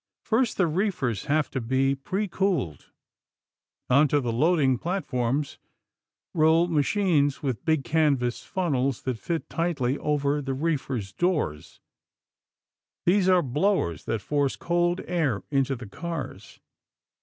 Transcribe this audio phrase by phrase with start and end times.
[0.23, 2.87] First, the reefers have to be pre cooled.
[3.87, 5.59] Onto the loading platforms
[6.33, 11.81] roll machines with big canvas funnels that fit tightly over the reefers' doors.
[13.05, 16.59] These are blowers that force cold air into the cars.